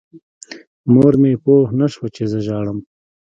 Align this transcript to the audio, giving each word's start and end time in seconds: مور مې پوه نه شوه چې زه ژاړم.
مور 0.93 1.13
مې 1.21 1.31
پوه 1.43 1.67
نه 1.79 1.87
شوه 1.93 2.07
چې 2.15 2.23
زه 2.31 2.39
ژاړم. 2.45 2.79